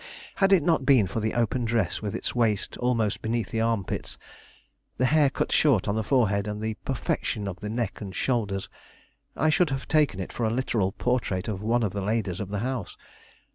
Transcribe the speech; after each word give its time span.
Had 0.37 0.51
it 0.51 0.63
not 0.63 0.83
been 0.83 1.05
for 1.05 1.19
the 1.19 1.35
open 1.35 1.63
dress, 1.63 2.01
with 2.01 2.15
its 2.15 2.33
waist 2.33 2.75
almost 2.77 3.21
beneath 3.21 3.51
the 3.51 3.61
armpits, 3.61 4.17
the 4.97 5.05
hair 5.05 5.29
cut 5.29 5.51
short 5.51 5.87
on 5.87 5.93
the 5.93 6.03
forehead, 6.03 6.47
and 6.47 6.59
the 6.59 6.73
perfection 6.83 7.47
of 7.47 7.59
the 7.59 7.69
neck 7.69 8.01
and 8.01 8.15
shoulders, 8.15 8.67
I 9.35 9.51
should 9.51 9.69
have 9.69 9.87
taken 9.87 10.19
it 10.19 10.33
for 10.33 10.43
a 10.43 10.49
literal 10.49 10.91
portrait 10.91 11.47
of 11.47 11.61
one 11.61 11.83
of 11.83 11.93
the 11.93 12.01
ladies 12.01 12.39
of 12.39 12.49
the 12.49 12.61
house. 12.65 12.97